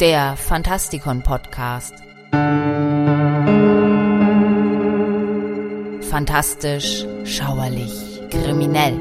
der 0.00 0.36
Fantastikon 0.36 1.22
Podcast. 1.22 1.94
Fantastisch, 6.10 7.06
schauerlich, 7.24 8.22
kriminell. 8.30 8.98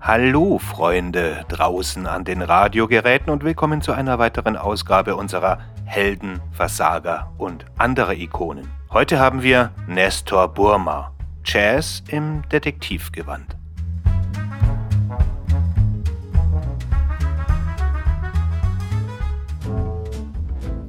Hallo 0.00 0.58
Freunde 0.58 1.44
draußen 1.48 2.08
an 2.08 2.24
den 2.24 2.42
Radiogeräten 2.42 3.30
und 3.32 3.44
willkommen 3.44 3.82
zu 3.82 3.92
einer 3.92 4.18
weiteren 4.18 4.56
Ausgabe 4.56 5.14
unserer 5.14 5.60
Helden, 5.92 6.40
Versager 6.52 7.30
und 7.36 7.66
andere 7.76 8.16
Ikonen. 8.16 8.66
Heute 8.90 9.18
haben 9.18 9.42
wir 9.42 9.72
Nestor 9.86 10.48
Burma, 10.48 11.12
Jazz 11.44 12.02
im 12.08 12.40
Detektivgewand. 12.48 13.58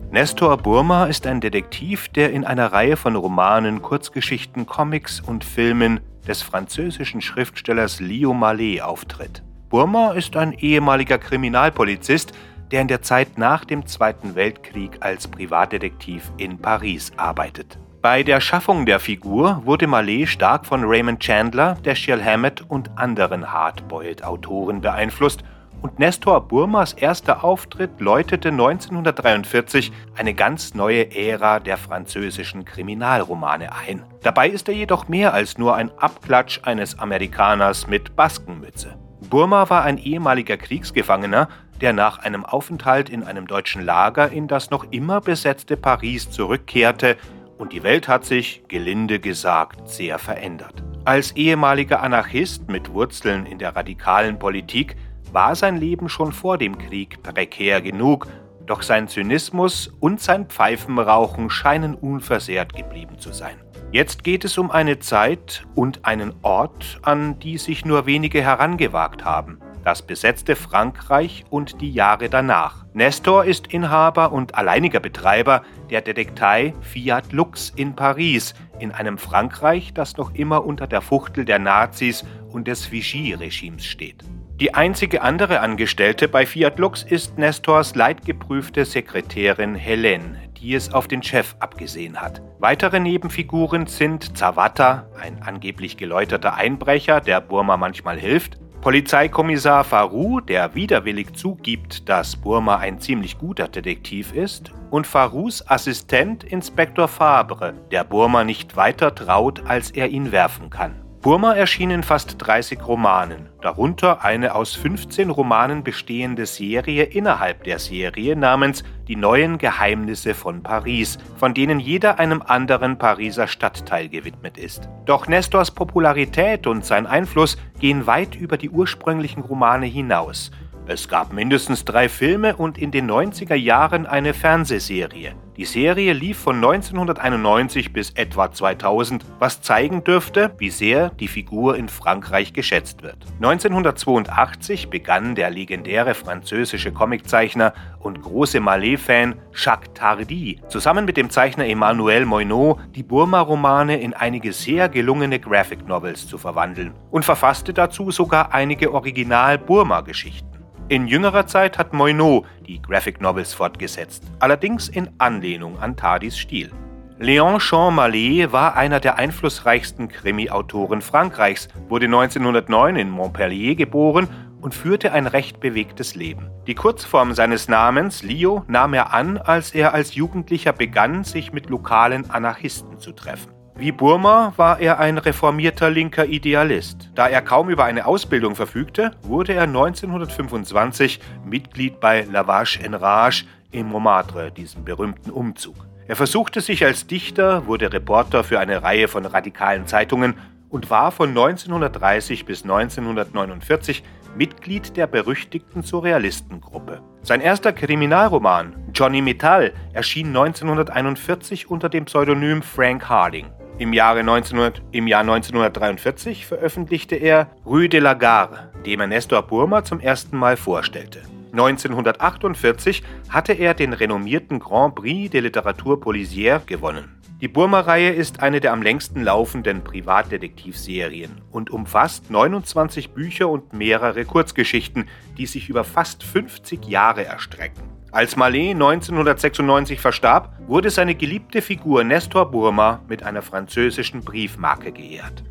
Nestor 0.10 0.56
Burma 0.56 1.08
ist 1.08 1.28
ein 1.28 1.42
Detektiv, 1.42 2.08
der 2.08 2.32
in 2.32 2.46
einer 2.46 2.72
Reihe 2.72 2.96
von 2.96 3.18
Romanen, 3.18 3.82
Kurzgeschichten, 3.82 4.66
Comics 4.66 5.20
und 5.20 5.44
Filmen 5.44 6.00
des 6.26 6.42
französischen 6.42 7.20
Schriftstellers 7.20 8.00
Leo 8.00 8.34
Mallet 8.34 8.80
auftritt. 8.82 9.44
Burma 9.68 10.12
ist 10.12 10.38
ein 10.38 10.54
ehemaliger 10.54 11.18
Kriminalpolizist, 11.18 12.32
der 12.74 12.82
in 12.82 12.88
der 12.88 13.04
Zeit 13.04 13.38
nach 13.38 13.64
dem 13.66 13.86
Zweiten 13.86 14.34
Weltkrieg 14.34 14.98
als 15.00 15.28
Privatdetektiv 15.28 16.32
in 16.38 16.58
Paris 16.58 17.12
arbeitet. 17.16 17.78
Bei 18.02 18.24
der 18.24 18.42
Schaffung 18.42 18.88
der 18.88 19.00
Figur 19.00 19.62
wurde 19.64 19.86
Mallet 19.86 20.28
stark 20.28 20.66
von 20.66 20.84
Raymond 20.84 21.22
Chandler, 21.22 21.78
Dashiell 21.84 22.22
Hammett 22.22 22.66
und 22.68 22.98
anderen 22.98 23.54
Hardboiled-Autoren 23.54 24.82
beeinflusst 24.82 25.44
und 25.84 26.00
Nestor 26.00 26.48
Burmas 26.48 26.94
erster 26.94 27.44
Auftritt 27.44 28.00
läutete 28.00 28.50
1943 28.50 29.92
eine 30.16 30.34
ganz 30.34 30.74
neue 30.74 31.16
Ära 31.16 31.60
der 31.60 31.78
französischen 31.78 32.66
Kriminalromane 32.66 33.70
ein. 33.76 34.04
Dabei 34.24 34.50
ist 34.50 34.68
er 34.68 34.74
jedoch 34.74 35.08
mehr 35.08 35.34
als 35.34 35.60
nur 35.60 35.76
ein 35.76 35.92
Abklatsch 36.00 36.62
eines 36.64 36.98
Amerikaners 36.98 37.86
mit 37.86 38.16
Baskenmütze. 38.16 38.98
Burma 39.30 39.70
war 39.70 39.84
ein 39.84 39.98
ehemaliger 39.98 40.58
Kriegsgefangener, 40.58 41.50
der 41.82 41.94
nach 41.94 42.20
einem 42.20 42.46
Aufenthalt 42.46 43.10
in 43.10 43.24
einem 43.24 43.48
deutschen 43.48 43.84
Lager 43.84 44.32
in 44.32 44.48
das 44.48 44.70
noch 44.70 44.86
immer 44.92 45.22
besetzte 45.22 45.76
Paris 45.78 46.30
zurückkehrte 46.30 47.18
und 47.58 47.74
die 47.74 47.84
Welt 47.84 48.08
hat 48.08 48.26
sich, 48.26 48.64
gelinde 48.68 49.20
gesagt, 49.20 49.90
sehr 49.90 50.20
verändert. 50.20 50.84
Als 51.06 51.32
ehemaliger 51.32 52.02
Anarchist 52.02 52.70
mit 52.70 52.94
Wurzeln 52.94 53.46
in 53.46 53.60
der 53.60 53.76
radikalen 53.76 54.40
Politik 54.40 54.96
war 55.32 55.56
sein 55.56 55.78
Leben 55.78 56.10
schon 56.10 56.32
vor 56.32 56.58
dem 56.58 56.78
Krieg 56.78 57.22
prekär 57.24 57.82
genug, 57.82 58.28
doch 58.66 58.82
sein 58.82 59.08
Zynismus 59.08 59.92
und 60.00 60.22
sein 60.22 60.48
Pfeifenrauchen 60.48 61.50
scheinen 61.50 61.96
unversehrt 61.96 62.74
geblieben 62.74 63.20
zu 63.20 63.34
sein. 63.34 63.58
Jetzt 63.94 64.24
geht 64.24 64.44
es 64.44 64.58
um 64.58 64.72
eine 64.72 64.98
Zeit 64.98 65.68
und 65.76 66.04
einen 66.04 66.34
Ort, 66.42 66.98
an 67.04 67.38
die 67.38 67.60
sich 67.60 67.86
nur 67.86 68.08
wenige 68.08 68.42
herangewagt 68.42 69.24
haben. 69.24 69.60
Das 69.84 70.02
besetzte 70.02 70.56
Frankreich 70.56 71.44
und 71.50 71.82
die 71.82 71.92
Jahre 71.92 72.30
danach. 72.30 72.86
Nestor 72.94 73.44
ist 73.44 73.68
Inhaber 73.74 74.32
und 74.32 74.56
alleiniger 74.56 75.02
Betreiber 75.02 75.64
der 75.90 76.02
Detektei 76.02 76.74
Fiat 76.82 77.34
Lux 77.34 77.72
in 77.76 77.96
Paris, 77.96 78.54
in 78.80 78.92
einem 78.92 79.18
Frankreich, 79.18 79.94
das 79.94 80.16
noch 80.16 80.34
immer 80.36 80.66
unter 80.66 80.88
der 80.88 81.02
Fuchtel 81.02 81.44
der 81.44 81.60
Nazis 81.60 82.24
und 82.50 82.68
des 82.68 82.92
Vichy-Regimes 82.92 83.86
steht. 83.86 84.24
Die 84.62 84.74
einzige 84.74 85.24
andere 85.24 85.60
Angestellte 85.60 86.30
bei 86.30 86.46
Fiat 86.46 86.80
Lux 86.80 87.04
ist 87.04 87.38
Nestors 87.38 87.96
leidgeprüfte 87.96 88.86
Sekretärin 88.86 89.76
Helene, 89.76 90.38
die 90.58 90.76
es 90.76 90.94
auf 90.94 91.10
den 91.10 91.24
Chef 91.24 91.56
abgesehen 91.60 92.22
hat. 92.22 92.42
Weitere 92.60 93.02
Nebenfiguren 93.02 93.88
sind 93.88 94.38
Zawata, 94.38 95.08
ein 95.20 95.42
angeblich 95.42 95.98
geläuterter 95.98 96.54
Einbrecher, 96.54 97.20
der 97.20 97.42
Burma 97.42 97.76
manchmal 97.76 98.18
hilft, 98.18 98.58
Polizeikommissar 98.84 99.86
Faru, 99.86 100.42
der 100.42 100.76
widerwillig 100.76 101.32
zugibt, 101.36 102.10
dass 102.10 102.36
Burma 102.36 102.80
ein 102.80 103.00
ziemlich 103.00 103.38
guter 103.38 103.70
Detektiv 103.70 104.34
ist, 104.34 104.74
und 104.92 105.08
Farus 105.08 105.66
Assistent 105.66 106.44
Inspektor 106.44 107.08
Fabre, 107.08 107.76
der 107.92 108.04
Burma 108.04 108.44
nicht 108.44 108.76
weiter 108.76 109.16
traut, 109.16 109.64
als 109.66 109.90
er 109.90 110.10
ihn 110.10 110.34
werfen 110.34 110.70
kann. 110.70 111.03
Burma 111.24 111.54
erschien 111.54 111.90
in 111.90 112.04
fast 112.04 112.36
30 112.38 112.86
Romanen, 112.86 113.48
darunter 113.62 114.26
eine 114.26 114.56
aus 114.56 114.76
15 114.76 115.30
Romanen 115.30 115.82
bestehende 115.82 116.46
Serie 116.46 117.06
innerhalb 117.06 117.64
der 117.64 117.80
Serie 117.80 118.36
namens 118.36 118.84
Die 119.08 119.16
neuen 119.16 119.58
Geheimnisse 119.58 120.34
von 120.34 120.64
Paris, 120.64 121.18
von 121.38 121.54
denen 121.54 121.80
jeder 121.80 122.20
einem 122.20 122.42
anderen 122.42 122.98
Pariser 122.98 123.48
Stadtteil 123.48 124.10
gewidmet 124.10 124.58
ist. 124.58 124.90
Doch 125.06 125.30
Nestors 125.30 125.72
Popularität 125.72 126.68
und 126.68 126.84
sein 126.86 127.08
Einfluss 127.08 127.58
gehen 127.80 128.06
weit 128.06 128.36
über 128.36 128.58
die 128.58 128.70
ursprünglichen 128.70 129.44
Romane 129.44 129.86
hinaus. 129.86 130.52
Es 130.86 131.08
gab 131.08 131.32
mindestens 131.32 131.86
drei 131.86 132.10
Filme 132.10 132.58
und 132.58 132.78
in 132.78 132.92
den 132.92 133.10
90er 133.10 133.56
Jahren 133.56 134.06
eine 134.06 134.34
Fernsehserie. 134.34 135.34
Die 135.56 135.64
Serie 135.64 136.12
lief 136.12 136.40
von 136.40 136.58
1991 136.58 137.94
bis 137.94 138.10
etwa 138.10 138.52
2000, 138.52 139.24
was 139.40 139.62
zeigen 139.62 140.04
dürfte, 140.04 140.54
wie 140.58 140.72
sehr 140.72 141.10
die 141.12 141.30
Figur 141.30 141.78
in 141.78 141.88
Frankreich 141.88 142.52
geschätzt 142.52 143.02
wird. 143.02 143.18
1982 143.36 144.90
begann 144.90 145.36
der 145.36 145.52
legendäre 145.52 146.16
französische 146.16 146.92
Comiczeichner 146.92 147.74
und 148.00 148.22
große 148.22 148.60
Mallet-Fan 148.60 149.36
Jacques 149.56 149.94
Tardy 149.94 150.60
zusammen 150.68 151.06
mit 151.06 151.16
dem 151.16 151.30
Zeichner 151.30 151.66
Emmanuel 151.66 152.26
Moineau 152.26 152.80
die 152.94 153.04
Burma-Romane 153.04 154.02
in 154.02 154.14
einige 154.14 154.52
sehr 154.52 154.90
gelungene 154.90 155.40
Graphic 155.40 155.88
Novels 155.88 156.28
zu 156.28 156.38
verwandeln 156.38 156.94
und 157.10 157.24
verfasste 157.24 157.74
dazu 157.74 158.12
sogar 158.12 158.54
einige 158.54 158.92
Original-Burma-Geschichten. 158.92 160.53
In 160.90 161.08
jüngerer 161.08 161.48
Zeit 161.48 161.78
hat 161.78 161.94
Moineau 161.94 162.46
die 162.68 162.82
Graphic 162.82 163.22
Novels 163.22 163.54
fortgesetzt, 163.54 164.24
allerdings 164.40 164.90
in 164.90 165.10
Anlehnung 165.18 165.80
an 165.80 165.96
Tardis 165.96 166.38
Stil. 166.38 166.72
Léon 167.20 167.92
Mallet 167.92 168.52
war 168.52 168.76
einer 168.76 169.00
der 169.00 169.16
einflussreichsten 169.16 170.10
Krimi-Autoren 170.10 171.02
Frankreichs, 171.02 171.70
wurde 171.88 172.08
1909 172.08 172.98
in 172.98 173.10
Montpellier 173.10 173.76
geboren 173.76 174.28
und 174.60 174.76
führte 174.76 175.14
ein 175.14 175.26
recht 175.26 175.62
bewegtes 175.62 176.16
Leben. 176.16 176.50
Die 176.68 176.76
Kurzform 176.76 177.34
seines 177.34 177.70
Namens, 177.70 178.22
Leo, 178.22 178.66
nahm 178.68 178.94
er 178.94 179.14
an, 179.14 179.38
als 179.38 179.72
er 179.72 179.94
als 179.94 180.16
Jugendlicher 180.16 180.74
begann, 180.74 181.24
sich 181.24 181.54
mit 181.54 181.70
lokalen 181.70 182.30
Anarchisten 182.30 183.00
zu 183.00 183.14
treffen. 183.14 183.54
Wie 183.84 183.92
Burma 183.92 184.54
war 184.56 184.80
er 184.80 185.02
ein 185.02 185.18
reformierter 185.18 185.90
linker 185.90 186.26
Idealist. 186.26 187.10
Da 187.16 187.28
er 187.28 187.42
kaum 187.42 187.70
über 187.70 187.84
eine 187.84 188.06
Ausbildung 188.06 188.56
verfügte, 188.56 189.12
wurde 189.24 189.56
er 189.56 189.64
1925 189.64 191.20
Mitglied 191.44 192.00
bei 192.00 192.22
Lavage 192.22 192.80
en 192.82 192.94
Rage 192.94 193.44
im 193.72 193.88
Montmartre, 193.88 194.54
diesem 194.54 194.86
berühmten 194.86 195.32
Umzug. 195.32 195.76
Er 196.08 196.16
versuchte 196.16 196.62
sich 196.62 196.86
als 196.86 197.08
Dichter, 197.08 197.68
wurde 197.68 197.92
Reporter 197.92 198.46
für 198.46 198.58
eine 198.58 198.84
Reihe 198.84 199.10
von 199.10 199.26
radikalen 199.26 199.86
Zeitungen 199.86 200.36
und 200.70 200.90
war 200.90 201.12
von 201.12 201.32
1930 201.32 202.46
bis 202.46 202.64
1949 202.64 204.02
Mitglied 204.38 204.96
der 204.96 205.08
berüchtigten 205.08 205.82
Surrealistengruppe. 205.82 207.02
Sein 207.22 207.42
erster 207.42 207.74
Kriminalroman, 207.74 208.78
Johnny 208.94 209.22
Metall, 209.22 209.74
erschien 209.92 210.28
1941 210.28 211.70
unter 211.70 211.90
dem 211.90 212.06
Pseudonym 212.06 212.62
Frank 212.62 213.10
Harding. 213.10 213.48
Im, 213.80 213.92
Jahre 213.92 214.20
1900, 214.20 214.84
Im 214.92 215.08
Jahr 215.08 215.22
1943 215.22 216.46
veröffentlichte 216.46 217.16
er 217.16 217.48
Rue 217.66 217.90
de 217.90 218.00
la 218.00 218.14
Gare, 218.14 218.72
dem 218.86 219.00
er 219.00 219.08
Nestor 219.08 219.42
Burma 219.42 219.84
zum 219.84 220.00
ersten 220.00 220.38
Mal 220.38 220.58
vorstellte. 220.58 221.22
1948 221.54 223.04
hatte 223.30 223.54
er 223.54 223.74
den 223.74 223.94
renommierten 223.94 224.60
Grand 224.60 224.94
Prix 224.94 225.32
de 225.32 225.42
Literature 225.42 225.98
Policière 225.98 226.62
gewonnen. 226.66 227.20
Die 227.42 227.48
Burma-Reihe 227.48 228.12
ist 228.12 228.42
eine 228.42 228.60
der 228.60 228.74
am 228.74 228.84
längsten 228.84 229.22
laufenden 229.22 229.84
Privatdetektivserien 229.84 231.42
und 231.52 231.72
umfasst 231.72 232.30
29 232.30 233.10
Bücher 233.10 233.50
und 233.50 233.74
mehrere 233.74 234.24
Kurzgeschichten, 234.24 235.10
die 235.38 235.48
sich 235.48 235.68
über 235.68 235.84
fast 235.84 236.24
50 236.24 236.86
Jahre 236.86 237.26
erstrecken. 237.26 237.84
Als 238.14 238.36
Mallet 238.36 238.74
1996 238.74 240.00
verstarb, 240.00 240.56
wurde 240.68 240.92
seine 240.92 241.16
geliebte 241.16 241.64
Figur 241.64 242.04
Nestor 242.04 242.52
Burma 242.52 243.02
mit 243.08 243.24
einer 243.24 243.42
französischen 243.42 244.22
Briefmarke 244.22 244.92
geehrt. 244.92 245.44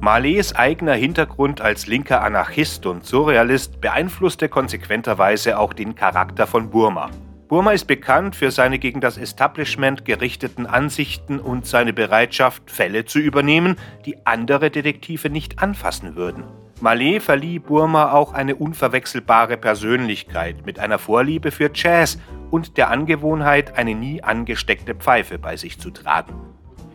Marlets 0.00 0.54
eigener 0.54 0.94
Hintergrund 0.94 1.60
als 1.60 1.86
linker 1.86 2.22
Anarchist 2.22 2.86
und 2.86 3.04
Surrealist 3.04 3.82
beeinflusste 3.82 4.48
konsequenterweise 4.48 5.58
auch 5.58 5.74
den 5.74 5.94
Charakter 5.94 6.46
von 6.46 6.70
Burma. 6.70 7.10
Burma 7.48 7.72
ist 7.72 7.86
bekannt 7.86 8.34
für 8.34 8.50
seine 8.50 8.78
gegen 8.78 9.02
das 9.02 9.18
Establishment 9.18 10.06
gerichteten 10.06 10.64
Ansichten 10.64 11.38
und 11.38 11.66
seine 11.66 11.92
Bereitschaft, 11.92 12.70
Fälle 12.70 13.04
zu 13.04 13.18
übernehmen, 13.18 13.76
die 14.06 14.16
andere 14.24 14.70
Detektive 14.70 15.28
nicht 15.28 15.62
anfassen 15.62 16.16
würden. 16.16 16.44
Malé 16.80 17.20
verlieh 17.20 17.58
Burma 17.58 18.12
auch 18.12 18.32
eine 18.32 18.56
unverwechselbare 18.56 19.58
Persönlichkeit 19.58 20.64
mit 20.64 20.78
einer 20.78 20.98
Vorliebe 20.98 21.50
für 21.50 21.70
Jazz 21.74 22.18
und 22.50 22.78
der 22.78 22.90
Angewohnheit, 22.90 23.76
eine 23.76 23.94
nie 23.94 24.22
angesteckte 24.22 24.94
Pfeife 24.94 25.38
bei 25.38 25.56
sich 25.56 25.78
zu 25.78 25.90
tragen. 25.90 26.34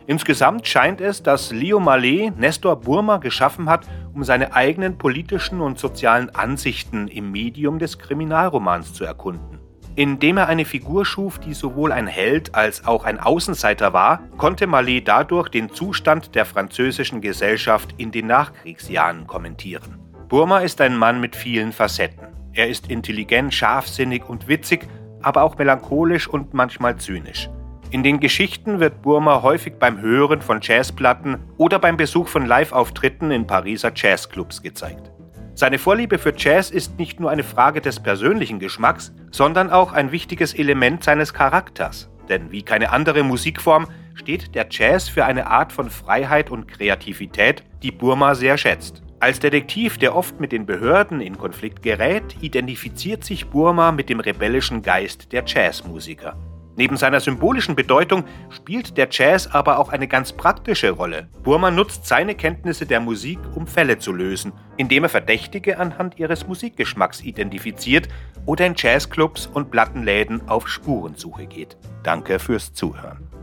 Insgesamt 0.08 0.66
scheint 0.66 1.00
es, 1.00 1.22
dass 1.22 1.52
Leo 1.52 1.78
Malé 1.78 2.32
Nestor 2.36 2.80
Burma 2.80 3.18
geschaffen 3.18 3.68
hat, 3.68 3.86
um 4.12 4.24
seine 4.24 4.54
eigenen 4.54 4.98
politischen 4.98 5.60
und 5.60 5.78
sozialen 5.78 6.34
Ansichten 6.34 7.06
im 7.06 7.30
Medium 7.30 7.78
des 7.78 7.98
Kriminalromans 7.98 8.92
zu 8.92 9.04
erkunden. 9.04 9.65
Indem 9.96 10.36
er 10.36 10.46
eine 10.46 10.66
Figur 10.66 11.06
schuf, 11.06 11.38
die 11.38 11.54
sowohl 11.54 11.90
ein 11.90 12.06
Held 12.06 12.54
als 12.54 12.86
auch 12.86 13.04
ein 13.04 13.18
Außenseiter 13.18 13.94
war, 13.94 14.20
konnte 14.36 14.66
Mallet 14.66 15.08
dadurch 15.08 15.48
den 15.48 15.70
Zustand 15.70 16.34
der 16.34 16.44
französischen 16.44 17.22
Gesellschaft 17.22 17.94
in 17.96 18.10
den 18.10 18.26
Nachkriegsjahren 18.26 19.26
kommentieren. 19.26 19.98
Burma 20.28 20.58
ist 20.58 20.82
ein 20.82 20.98
Mann 20.98 21.18
mit 21.18 21.34
vielen 21.34 21.72
Facetten. 21.72 22.26
Er 22.52 22.68
ist 22.68 22.90
intelligent, 22.90 23.54
scharfsinnig 23.54 24.28
und 24.28 24.48
witzig, 24.48 24.86
aber 25.22 25.42
auch 25.42 25.56
melancholisch 25.56 26.28
und 26.28 26.52
manchmal 26.52 26.96
zynisch. 26.96 27.48
In 27.90 28.02
den 28.02 28.20
Geschichten 28.20 28.80
wird 28.80 29.00
Burma 29.00 29.40
häufig 29.40 29.78
beim 29.78 30.00
Hören 30.02 30.42
von 30.42 30.60
Jazzplatten 30.60 31.38
oder 31.56 31.78
beim 31.78 31.96
Besuch 31.96 32.28
von 32.28 32.44
Live-Auftritten 32.44 33.30
in 33.30 33.46
Pariser 33.46 33.92
Jazzclubs 33.94 34.60
gezeigt. 34.60 35.10
Seine 35.58 35.78
Vorliebe 35.78 36.18
für 36.18 36.34
Jazz 36.36 36.70
ist 36.70 36.98
nicht 36.98 37.18
nur 37.18 37.30
eine 37.30 37.42
Frage 37.42 37.80
des 37.80 37.98
persönlichen 37.98 38.58
Geschmacks, 38.58 39.14
sondern 39.30 39.70
auch 39.70 39.94
ein 39.94 40.12
wichtiges 40.12 40.52
Element 40.52 41.02
seines 41.02 41.32
Charakters. 41.32 42.10
Denn 42.28 42.52
wie 42.52 42.62
keine 42.62 42.92
andere 42.92 43.22
Musikform 43.22 43.86
steht 44.14 44.54
der 44.54 44.66
Jazz 44.70 45.08
für 45.08 45.24
eine 45.24 45.46
Art 45.46 45.72
von 45.72 45.88
Freiheit 45.88 46.50
und 46.50 46.68
Kreativität, 46.68 47.64
die 47.82 47.90
Burma 47.90 48.34
sehr 48.34 48.58
schätzt. 48.58 49.02
Als 49.18 49.40
Detektiv, 49.40 49.96
der 49.96 50.14
oft 50.14 50.40
mit 50.40 50.52
den 50.52 50.66
Behörden 50.66 51.22
in 51.22 51.38
Konflikt 51.38 51.82
gerät, 51.82 52.36
identifiziert 52.42 53.24
sich 53.24 53.46
Burma 53.46 53.92
mit 53.92 54.10
dem 54.10 54.20
rebellischen 54.20 54.82
Geist 54.82 55.32
der 55.32 55.42
Jazzmusiker. 55.46 56.36
Neben 56.76 56.96
seiner 56.96 57.20
symbolischen 57.20 57.74
Bedeutung 57.74 58.24
spielt 58.50 58.96
der 58.98 59.08
Jazz 59.10 59.46
aber 59.46 59.78
auch 59.78 59.88
eine 59.88 60.06
ganz 60.06 60.32
praktische 60.32 60.90
Rolle. 60.90 61.28
Burma 61.42 61.70
nutzt 61.70 62.06
seine 62.06 62.34
Kenntnisse 62.34 62.86
der 62.86 63.00
Musik, 63.00 63.38
um 63.54 63.66
Fälle 63.66 63.98
zu 63.98 64.12
lösen, 64.12 64.52
indem 64.76 65.04
er 65.04 65.08
Verdächtige 65.08 65.78
anhand 65.78 66.18
ihres 66.18 66.46
Musikgeschmacks 66.46 67.22
identifiziert 67.22 68.08
oder 68.44 68.66
in 68.66 68.74
Jazzclubs 68.76 69.46
und 69.46 69.70
Plattenläden 69.70 70.48
auf 70.48 70.68
Spurensuche 70.68 71.46
geht. 71.46 71.76
Danke 72.02 72.38
fürs 72.38 72.72
Zuhören. 72.74 73.35